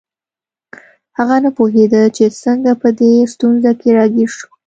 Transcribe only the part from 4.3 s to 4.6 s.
شو